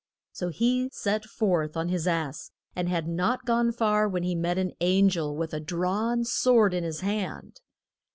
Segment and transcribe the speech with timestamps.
[0.31, 4.57] So he set forth on his ass, and had not gone far when he met
[4.57, 7.61] an an gel with a drawn sword in his hand.